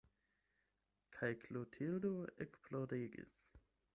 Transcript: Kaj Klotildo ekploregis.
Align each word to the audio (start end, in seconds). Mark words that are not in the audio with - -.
Kaj 1.17 1.29
Klotildo 1.43 2.13
ekploregis. 2.47 3.47